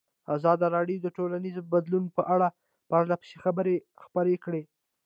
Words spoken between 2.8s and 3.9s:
پرله پسې خبرونه